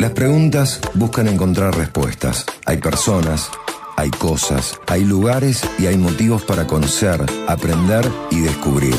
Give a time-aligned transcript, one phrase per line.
[0.00, 2.46] Las preguntas buscan encontrar respuestas.
[2.64, 3.50] Hay personas,
[3.98, 8.96] hay cosas, hay lugares y hay motivos para conocer, aprender y descubrir.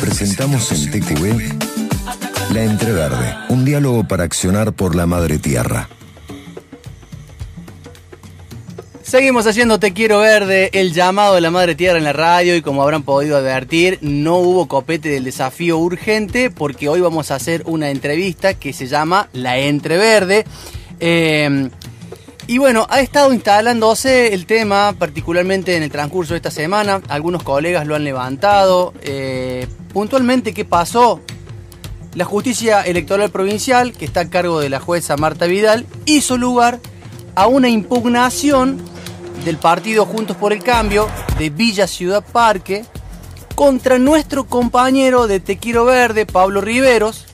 [0.00, 5.86] Presentamos en TQV La Entreverde, un diálogo para accionar por la madre tierra.
[9.14, 12.62] Seguimos haciendo Te Quiero Verde, el llamado de la Madre Tierra en la radio y
[12.62, 17.62] como habrán podido advertir, no hubo copete del desafío urgente porque hoy vamos a hacer
[17.66, 20.44] una entrevista que se llama La Entreverde.
[20.98, 21.70] Eh,
[22.48, 27.00] y bueno, ha estado instalándose el tema, particularmente en el transcurso de esta semana.
[27.06, 28.94] Algunos colegas lo han levantado.
[29.04, 31.20] Eh, puntualmente, ¿qué pasó?
[32.16, 36.80] La justicia electoral provincial, que está a cargo de la jueza Marta Vidal, hizo lugar
[37.36, 38.93] a una impugnación
[39.44, 41.08] del partido Juntos por el Cambio
[41.38, 42.84] de Villa Ciudad Parque
[43.54, 47.26] contra nuestro compañero de Tequiro Verde, Pablo Riveros,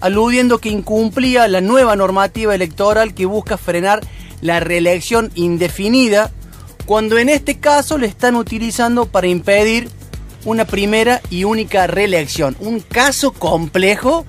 [0.00, 4.00] aludiendo que incumplía la nueva normativa electoral que busca frenar
[4.40, 6.30] la reelección indefinida,
[6.84, 9.88] cuando en este caso le están utilizando para impedir
[10.44, 12.56] una primera y única reelección.
[12.58, 14.26] Un caso complejo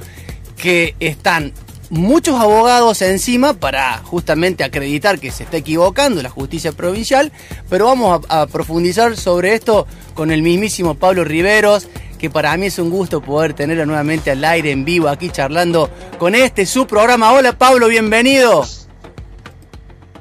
[0.56, 1.52] que están
[1.94, 7.31] muchos abogados encima para justamente acreditar que se está equivocando la justicia provincial,
[7.69, 12.80] pero vamos a, profundizar sobre esto con el mismísimo Pablo Riveros, que para mí es
[12.80, 17.31] un gusto poder tenerlo nuevamente al aire en vivo aquí charlando con este su programa.
[17.31, 18.66] Hola Pablo, bienvenido.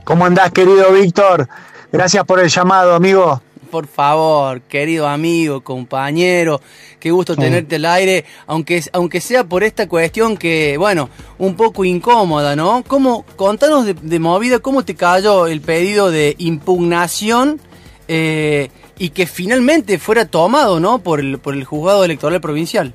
[0.05, 1.49] ¿Cómo andás querido Víctor?
[1.91, 3.41] Gracias por el llamado, amigo
[3.73, 6.61] por favor, querido amigo, compañero,
[7.01, 11.83] qué gusto tenerte al aire, aunque, aunque sea por esta cuestión que, bueno, un poco
[11.83, 12.85] incómoda, ¿no?
[12.87, 17.63] ¿Cómo, contanos de, movida cómo te cayó el pedido de impugnación
[18.09, 20.99] eh, y que finalmente fuera tomado, ¿no?
[20.99, 22.93] Por el, por el juzgado electoral provincial.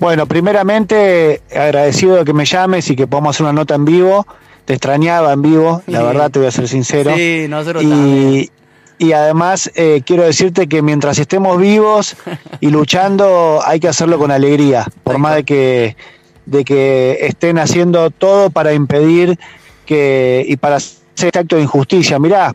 [0.00, 4.26] Bueno, primeramente agradecido de que me llames y que podamos hacer una nota en vivo.
[4.64, 7.14] Te extrañaba en vivo, la verdad te voy a ser sincero.
[7.14, 8.48] Sí, nosotros también
[8.98, 12.16] y además eh, quiero decirte que mientras estemos vivos
[12.60, 15.96] y luchando hay que hacerlo con alegría, por más de que,
[16.46, 19.38] de que estén haciendo todo para impedir
[19.86, 22.18] que y para hacer este acto de injusticia.
[22.18, 22.54] Mirá,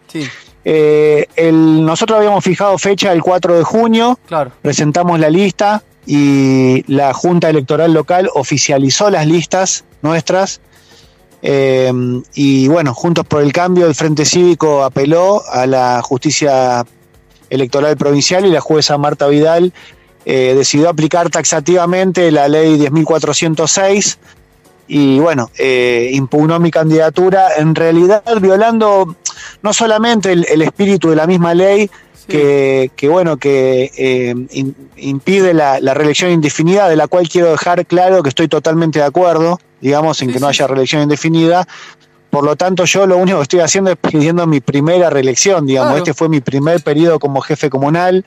[0.66, 4.19] eh, el, nosotros habíamos fijado fecha el 4 de junio,
[4.61, 10.61] presentamos la lista y la Junta Electoral Local oficializó las listas nuestras
[11.41, 11.91] eh,
[12.33, 16.85] y bueno, Juntos por el Cambio, el Frente Cívico apeló a la justicia
[17.50, 19.73] electoral provincial y la jueza Marta Vidal
[20.25, 24.17] eh, decidió aplicar taxativamente la ley 10.406
[24.89, 29.16] y bueno, eh, impugnó mi candidatura, en realidad violando
[29.61, 31.89] no solamente el espíritu de la misma ley,
[32.29, 34.35] que, bueno, que eh,
[34.97, 39.59] impide la, reelección indefinida, de la cual quiero dejar claro que estoy totalmente de acuerdo,
[39.81, 41.67] digamos, en que no haya reelección indefinida.
[42.29, 45.97] Por lo tanto, yo lo único que estoy haciendo es pidiendo mi primera reelección, digamos.
[45.97, 48.23] Este fue mi primer periodo como jefe comunal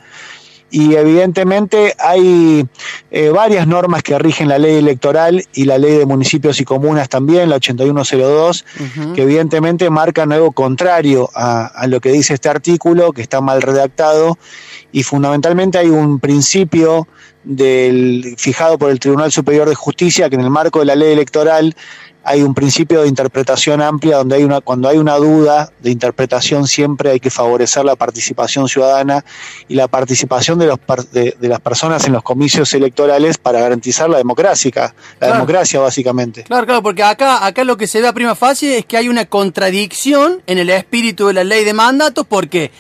[0.72, 2.66] y evidentemente hay
[3.10, 7.10] eh, varias normas que rigen la ley electoral y la ley de municipios y comunas
[7.10, 8.64] también, la 8102,
[9.14, 14.38] que evidentemente marcan algo contrario a, lo que dice este artículo, que está mal redactado,
[14.92, 17.08] y fundamentalmente hay un principio
[17.44, 21.12] del, fijado por el Tribunal Superior de Justicia que en el marco de la ley
[21.12, 21.75] electoral
[22.25, 26.66] hay un principio de interpretación amplia donde hay una, cuando hay una duda de interpretación
[26.66, 29.25] siempre hay que favorecer la participación ciudadana
[29.66, 30.78] y la participación de, los,
[31.10, 36.44] de, las personas en los comicios electorales para garantizar la democracia, la democracia básicamente.
[36.44, 39.08] Claro, claro, porque acá, acá lo que se ve a prima fase es que hay
[39.08, 42.70] una contradicción en el espíritu de la ley de mandatos porque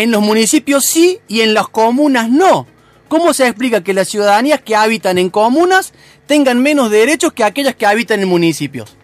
[0.00, 2.66] en los municipios sí y en las comunas no.
[3.06, 5.92] ¿Cómo se explica que las ciudadanías que habitan en comunas
[6.26, 8.96] tengan menos derechos que aquellas que habitan en municipios?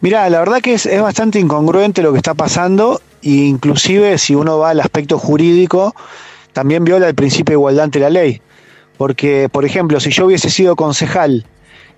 [0.00, 4.58] Mira, la verdad que es, bastante incongruente lo que está pasando e inclusive si uno
[4.58, 5.94] va al aspecto jurídico,
[6.52, 8.42] también viola el principio de igualdad ante la ley.
[8.98, 11.46] Porque, por ejemplo, si yo hubiese sido concejal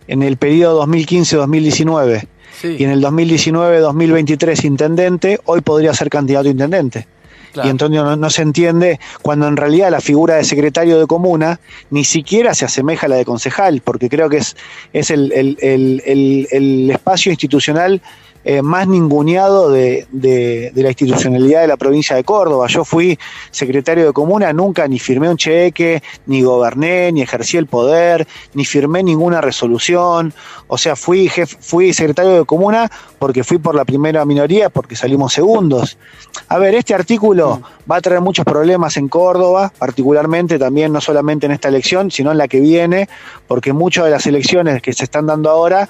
[0.08, 2.26] en el periodo 2015-2019
[2.64, 7.13] y en el 2019-2023 intendente, hoy podría ser candidato a intendente.
[7.62, 11.60] Y entonces no, se entiende cuando en realidad la figura de secretario de comuna
[11.90, 14.56] ni siquiera se asemeja a la de concejal, porque creo que es,
[14.92, 18.02] es el, el, el, el espacio institucional
[18.44, 22.66] eh, más ninguneado de, de, la institucionalidad de la provincia de Córdoba.
[22.68, 23.18] Yo fui
[23.50, 28.64] secretario de comuna, nunca ni firmé un cheque, ni goberné, ni ejercí el poder, ni
[28.64, 30.34] firmé ninguna resolución.
[30.66, 31.30] O sea, fui,
[31.60, 35.96] fui secretario de comuna porque fui por la primera minoría, porque salimos segundos.
[36.48, 37.90] A ver, este artículo mm.
[37.90, 42.32] va a traer muchos problemas en Córdoba, particularmente también no solamente en esta elección, sino
[42.32, 43.08] en la que viene,
[43.46, 45.88] porque muchas de las elecciones que se están dando ahora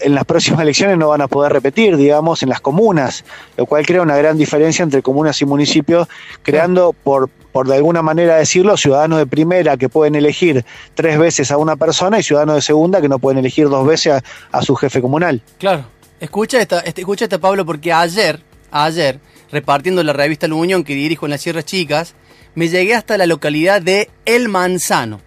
[0.00, 3.24] en las próximas elecciones no van a poder repetir, digamos, en las comunas,
[3.56, 6.08] lo cual crea una gran diferencia entre comunas y municipios,
[6.42, 10.64] creando, por, por de alguna manera decirlo, ciudadanos de primera que pueden elegir
[10.94, 14.22] tres veces a una persona y ciudadanos de segunda que no pueden elegir dos veces
[14.50, 15.42] a, su jefe comunal.
[15.58, 15.84] Claro.
[16.20, 18.40] Escucha esta, este, escucha esta, Pablo, porque ayer,
[18.70, 19.20] ayer,
[19.50, 22.14] repartiendo la revista La Unión que dirijo en las Sierras Chicas,
[22.54, 25.20] me llegué hasta la localidad de El Manzano.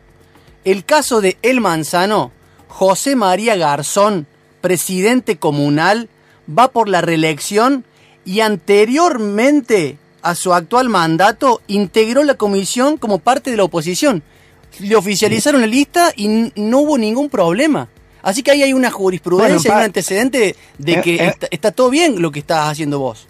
[0.64, 2.32] El caso de El Manzano,
[2.68, 4.28] José María Garzón,
[4.62, 6.10] presidente comunal,
[6.48, 7.86] va por la reelección
[8.26, 14.24] y anteriormente a su actual mandato integró la comisión como parte de la oposición.
[14.80, 17.88] Le oficializaron la lista y no hubo ningún problema.
[18.22, 21.36] Así que ahí hay una jurisprudencia, un antecedente de eh, que eh.
[21.50, 23.28] está, todo bien lo que estás haciendo vos.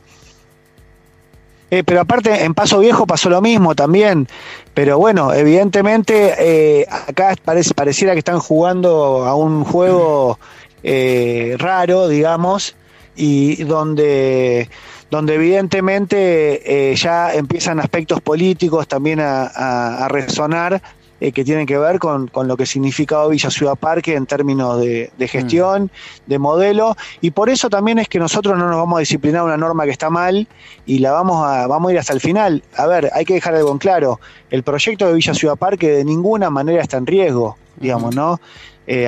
[1.69, 4.27] Eh, pero aparte, en Paso Viejo pasó lo mismo también.
[4.73, 10.39] Pero bueno, evidentemente acá parece, pareciera que están jugando a un juego
[10.83, 12.75] eh, raro, digamos,
[13.15, 14.69] y donde,
[15.09, 20.81] donde evidentemente eh, ya empiezan aspectos políticos también a, resonar
[21.19, 24.79] eh, que tienen que ver con, con, lo que significado Villa Ciudad Parque en términos
[24.79, 26.29] de, gestión, mm.
[26.29, 29.57] de modelo, y por eso también es que nosotros no nos vamos a disciplinar una
[29.57, 30.47] norma que está mal
[30.85, 32.63] y la vamos a, vamos a ir hasta el final.
[32.75, 34.19] A ver, hay que dejar algo en claro,
[34.49, 38.39] el proyecto de Villa Ciudad Parque de ninguna manera está en riesgo, digamos, ¿no?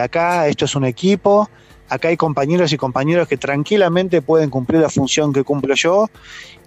[0.04, 1.50] acá esto es un equipo,
[1.90, 6.10] acá hay compañeros y compañeros que tranquilamente pueden cumplir la función que cumplo yo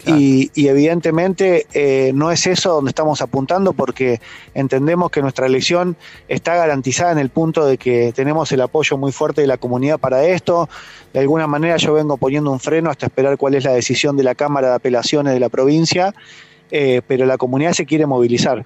[0.04, 4.20] y, evidentemente eh, no es eso donde estamos apuntando porque
[4.54, 5.96] entendemos que nuestra elección
[6.28, 9.98] está garantizada en el punto de que tenemos el apoyo muy fuerte de la comunidad
[9.98, 10.68] para esto.
[11.12, 14.24] De alguna manera yo vengo poniendo un freno hasta esperar cuál es la decisión de
[14.24, 16.14] la Cámara de Apelaciones de la provincia,
[16.70, 18.64] eh, pero la comunidad se quiere movilizar.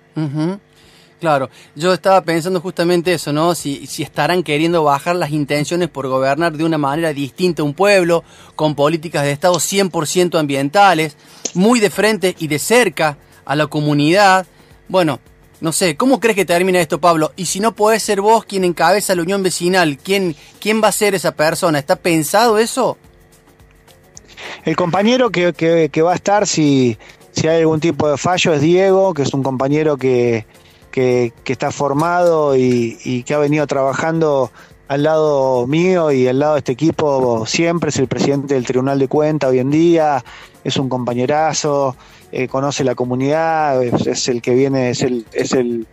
[1.20, 3.54] Claro, yo estaba pensando justamente eso, ¿no?
[3.54, 8.22] Si, si estarán queriendo bajar las intenciones por gobernar de una manera distinta un pueblo,
[8.54, 11.16] con políticas de Estado 100% ambientales,
[11.54, 13.16] muy de frente y de cerca
[13.46, 14.46] a la comunidad.
[14.88, 15.20] Bueno,
[15.60, 17.32] no sé, ¿cómo crees que termina esto, Pablo?
[17.34, 20.92] Y si no podés ser vos quien encabeza la unión vecinal, ¿quién, quién va a
[20.92, 21.78] ser esa persona?
[21.78, 22.98] ¿Está pensado eso?
[24.66, 26.98] El compañero que, que, va a estar si,
[27.32, 30.44] si hay algún tipo de fallo es Diego, que es un compañero que,
[30.96, 34.50] que, está formado y, que ha venido trabajando
[34.88, 38.98] al lado mío y al lado de este equipo siempre, es el presidente del Tribunal
[38.98, 40.24] de Cuentas hoy en día,
[40.64, 41.96] es un compañerazo,
[42.32, 45.86] eh, conoce la comunidad, es, el que viene, es el, es el,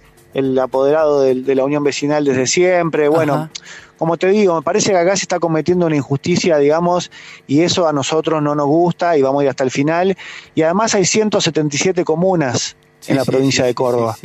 [0.57, 3.49] apoderado de, la Unión Vecinal desde siempre, bueno.
[3.97, 7.11] Como te digo, me parece que acá se está cometiendo una injusticia, digamos,
[7.45, 10.17] y eso a nosotros no nos gusta y vamos a ir hasta el final.
[10.55, 12.75] Y además hay 177 comunas
[13.07, 14.17] en la provincia de Córdoba.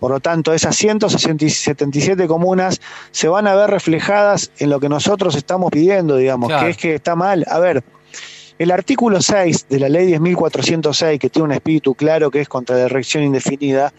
[0.00, 2.80] Por lo tanto, esas 177 comunas
[3.10, 6.94] se van a ver reflejadas en lo que nosotros estamos pidiendo, digamos, que es que
[6.94, 7.44] está mal.
[7.48, 7.82] A ver,
[8.58, 12.76] el artículo 6 de la ley 10.406, que tiene un espíritu claro que es contra
[12.76, 13.92] la elección indefinida,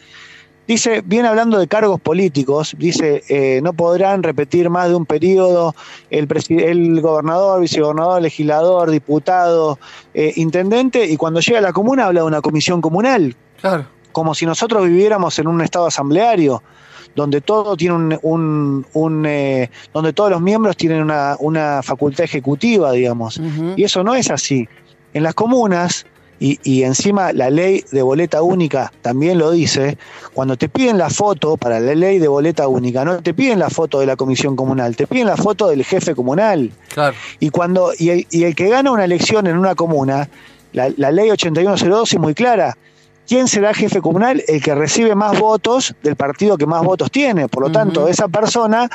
[0.68, 5.76] dice, viene hablando de cargos políticos, dice, eh, no podrán repetir más de un periodo
[6.10, 9.80] el, el gobernador, vicegobernador, legislador, diputado,
[10.14, 13.36] eh, intendente, y cuando llega a la comuna habla de una comisión comunal.
[13.60, 16.62] Claro como si nosotros viviéramos en un estado asambleario,
[17.16, 22.92] donde todo tiene un, un, eh, donde todos los miembros tienen una, una facultad ejecutiva,
[22.92, 23.42] digamos.
[23.76, 24.68] Y eso no es así.
[25.14, 26.06] En las comunas,
[26.40, 29.98] y, y, encima la ley de boleta única también lo dice,
[30.34, 33.70] cuando te piden la foto para la ley de boleta única, no te piden la
[33.70, 36.72] foto de la comisión comunal, te piden la foto del jefe comunal.
[36.94, 37.14] Claro.
[37.42, 40.30] Y cuando y, y el que gana una elección en una comuna,
[40.72, 42.78] la, la ley 8102 es muy clara,
[43.30, 44.44] ¿quién será jefe comunal?
[44.48, 47.48] El que recibe más votos del partido que más votos tiene.
[47.48, 48.90] Por lo tanto, esa persona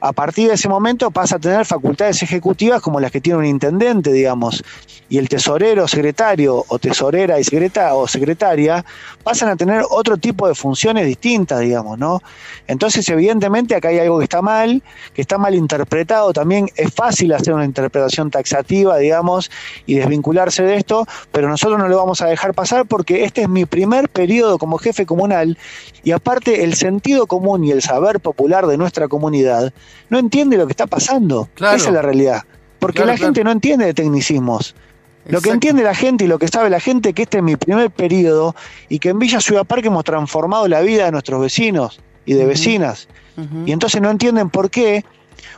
[0.00, 3.44] a partir de ese momento pasa a tener facultades ejecutivas como las que tiene un
[3.44, 4.64] intendente, digamos,
[5.08, 8.84] y el tesorero, secretario o tesorera y secreta, o secretaria
[9.22, 12.22] pasan a tener otro tipo de funciones distintas, digamos, ¿no?
[12.66, 16.32] Entonces, evidentemente, acá hay algo que está mal, que está mal interpretado.
[16.32, 19.50] También es fácil hacer una interpretación taxativa, digamos,
[19.86, 23.48] y desvincularse de esto, pero nosotros no lo vamos a dejar pasar porque este es
[23.48, 25.58] mi primer periodo como jefe comunal
[26.04, 29.72] y aparte el sentido común y el saber popular de nuestra comunidad
[30.08, 31.48] no entiende lo que está pasando.
[31.56, 32.42] Esa es la realidad.
[32.78, 34.74] porque la gente no entiende de tecnicismos.
[35.26, 37.54] Lo que entiende la gente y lo que sabe la gente que este es mi
[37.54, 38.56] primer periodo
[38.88, 42.46] y que en Villa Ciudad Parque hemos transformado la vida de nuestros vecinos y de
[42.46, 43.06] vecinas.
[43.66, 45.04] Y entonces no entienden por qué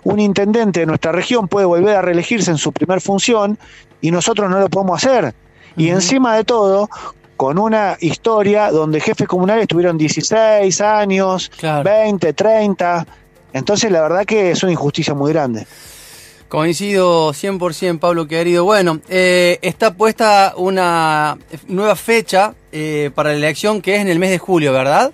[0.04, 3.58] un intendente de nuestra región puede volver a reelegirse en su primer función
[4.00, 5.32] y nosotros no lo podemos hacer.
[5.76, 6.90] Y encima de todo,
[7.36, 11.50] con una historia donde jefes comunales tuvieron 16 años,
[11.84, 13.06] 20, 30.
[13.52, 15.66] Entonces la verdad que es una injusticia muy grande.
[16.48, 18.64] Coincido 100%, Pablo querido.
[18.64, 24.18] Bueno, eh, está puesta una nueva fecha eh, para la elección que es en el
[24.18, 25.12] mes de julio, ¿verdad?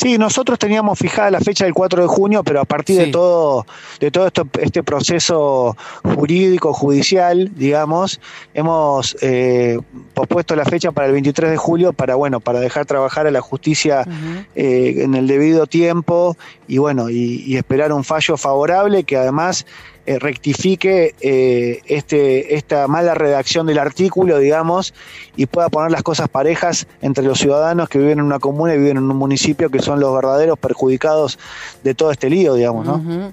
[0.00, 3.66] Sí, nosotros teníamos fijada la fecha del 4 de junio, pero a partir de todo,
[4.00, 8.18] de todo esto, este proceso jurídico, judicial, digamos,
[8.54, 9.78] hemos eh,
[10.14, 13.42] pospuesto la fecha para el 23 de julio para, bueno, para dejar trabajar a la
[13.42, 14.06] justicia
[14.54, 16.34] eh, en el debido tiempo
[16.66, 19.66] y bueno, y esperar un fallo favorable que además
[20.10, 24.92] eh, rectifique eh, este, esta mala redacción del artículo, digamos,
[25.36, 28.78] y pueda poner las cosas parejas entre los ciudadanos que viven en una comuna y
[28.78, 31.38] viven en un municipio que son los verdaderos perjudicados
[31.84, 33.32] de todo este lío, digamos, ¿no?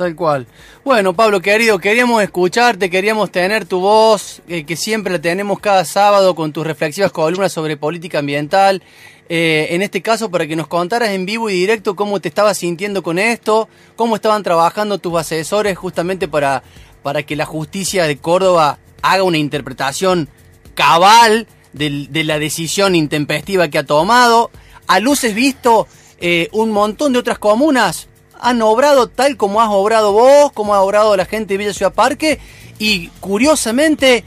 [0.00, 0.46] Tal cual.
[0.82, 5.84] Bueno, Pablo, querido, queríamos escucharte, queríamos tener tu voz, eh, que siempre la tenemos cada
[5.84, 8.82] sábado con tus reflexivas columnas sobre política ambiental.
[9.28, 12.56] Eh, en este caso para que nos contaras en vivo y directo cómo te estabas
[12.56, 16.62] sintiendo con esto, cómo estaban trabajando tus asesores justamente para,
[17.02, 20.30] para que la justicia de Córdoba haga una interpretación
[20.74, 24.50] cabal de, la decisión intempestiva que ha tomado.
[24.86, 25.86] A luces visto,
[26.20, 28.08] eh, un montón de otras comunas
[28.40, 31.92] han obrado tal como has obrado vos, como ha obrado la gente de Villa Ciudad
[31.92, 32.38] Parque,
[32.78, 34.24] y curiosamente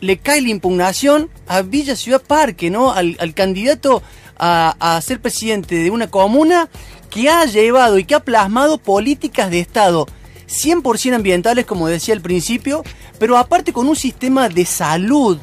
[0.00, 2.92] le cae la impugnación a Villa Ciudad Parque, ¿no?
[2.92, 4.02] Al, candidato
[4.38, 6.68] a, ser presidente de una comuna
[7.10, 10.06] que ha llevado y que ha plasmado políticas de Estado
[10.48, 12.82] 100% ambientales, como decía al principio,
[13.18, 15.38] pero aparte con un sistema de salud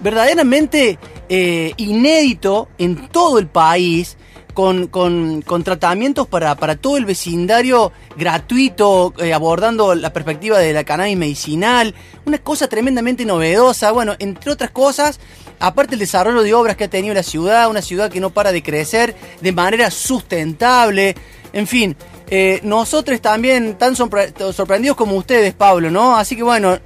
[0.00, 0.98] verdaderamente
[1.36, 4.16] eh, inédito en todo el país,
[4.52, 10.84] con, con, tratamientos para, para, todo el vecindario gratuito, eh, abordando la perspectiva de la
[10.84, 11.92] cannabis medicinal,
[12.24, 15.18] una cosa tremendamente novedosa, bueno, entre otras cosas,
[15.58, 18.52] aparte el desarrollo de obras que ha tenido la ciudad, una ciudad que no para
[18.52, 21.16] de crecer de manera sustentable,
[21.52, 21.96] en fin,
[22.30, 26.16] eh, nosotros también tan sorprendidos como ustedes, Pablo, ¿no?
[26.16, 26.78] Así que bueno,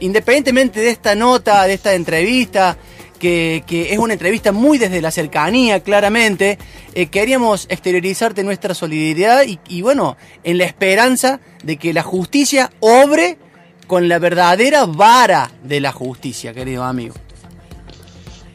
[0.00, 2.78] independientemente de esta nota, de esta entrevista,
[3.20, 6.58] que, es una entrevista muy desde la cercanía, claramente.
[6.94, 13.38] Eh, queríamos exteriorizarte nuestra solidaridad y, bueno, en la esperanza de que la justicia obre
[13.86, 17.14] con la verdadera vara de la justicia, querido amigo.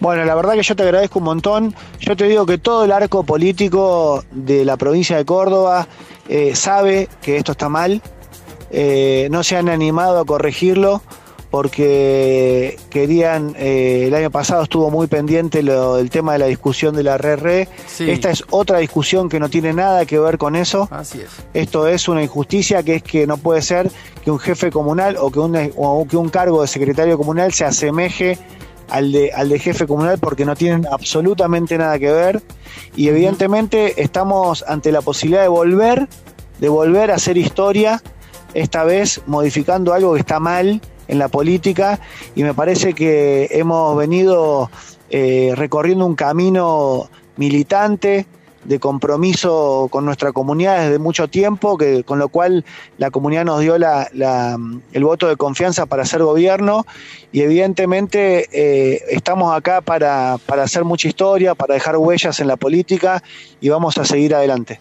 [0.02, 1.76] Bueno, la verdad que yo te agradezco un montón.
[2.00, 5.88] Yo te digo que todo el arco político de la provincia de Córdoba
[6.28, 8.02] eh, sabe que esto está mal.
[8.72, 11.02] Eh, no se han animado a corregirlo
[11.56, 16.94] porque querían, eh, el año pasado estuvo muy pendiente lo, el tema de la discusión
[16.94, 17.70] de la RR.
[18.00, 20.90] Esta es otra discusión que no tiene nada que ver con eso.
[20.92, 21.30] Así es.
[21.54, 23.90] Esto es una injusticia que es que no puede ser
[24.22, 27.64] que un jefe comunal o que un, o que un cargo de secretario comunal se
[27.64, 28.38] asemeje
[28.90, 32.44] al de, al de jefe comunal porque no tienen absolutamente nada que ver.
[32.98, 36.10] Y evidentemente estamos ante la posibilidad de volver,
[36.60, 38.04] de volver a hacer historia,
[38.54, 42.00] esta vez modificando algo que está mal en la política
[42.36, 44.70] y me parece que hemos venido
[45.10, 48.26] eh, recorriendo un camino militante
[48.66, 52.66] de compromiso con nuestra comunidad desde mucho tiempo, que, con lo cual
[52.98, 54.10] la comunidad nos dio la,
[54.92, 56.86] el voto de confianza para hacer gobierno
[57.32, 62.58] y evidentemente eh, estamos acá para, para hacer mucha historia, para dejar huellas en la
[62.58, 63.22] política
[63.62, 64.80] y vamos a seguir adelante.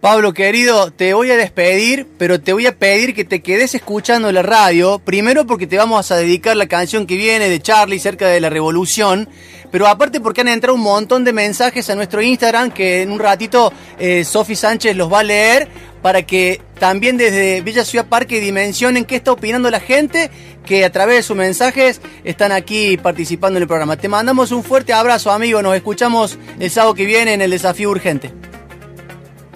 [0.00, 4.30] Pablo, querido, te voy a despedir, pero te voy a pedir que te quedes escuchando
[4.30, 5.00] la radio.
[5.00, 8.48] Primero porque te vamos a dedicar la canción que viene de Charlie cerca de la
[8.48, 9.28] revolución.
[9.72, 13.18] Pero aparte porque han entrado un montón de mensajes a nuestro Instagram que en un
[13.18, 15.66] ratito eh, Sofi Sánchez los va a leer
[16.00, 20.30] para que también desde Villa Ciudad Parque dimensionen qué está opinando la gente
[20.64, 23.96] que a través de sus mensajes están aquí participando en el programa.
[23.96, 25.60] Te mandamos un fuerte abrazo, amigo.
[25.60, 28.47] Nos escuchamos el sábado que viene en el desafío urgente.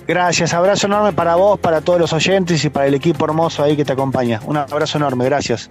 [0.07, 3.77] Gracias, abrazo enorme para vos, para todos los oyentes y para el equipo hermoso ahí
[3.77, 4.41] que te acompaña.
[4.47, 5.71] Un abrazo enorme, gracias.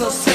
[0.00, 0.29] Você.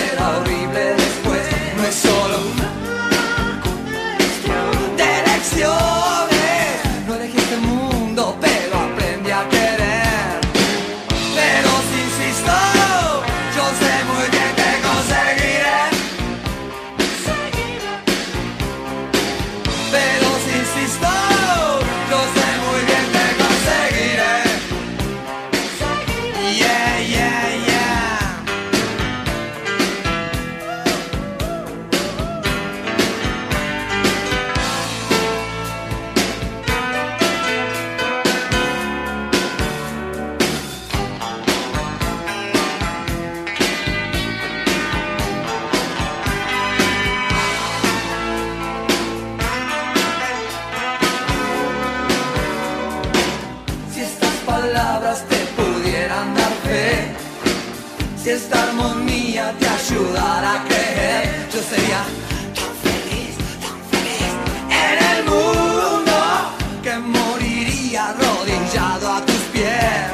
[67.65, 70.11] moriría arrodillado a tus pies.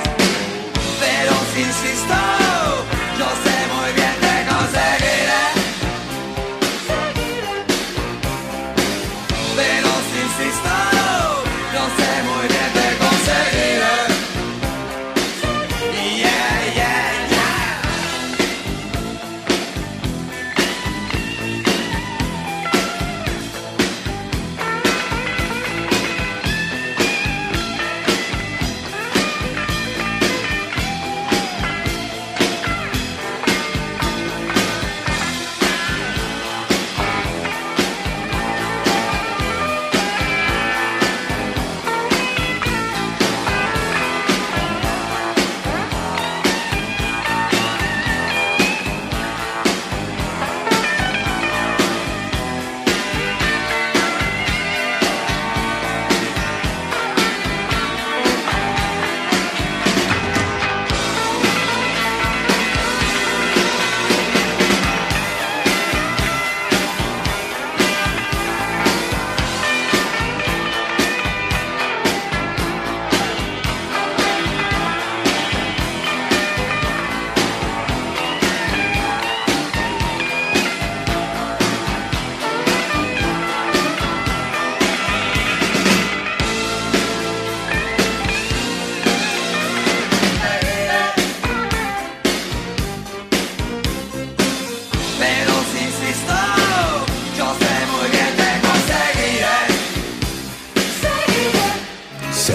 [0.99, 2.10] Pero si insistes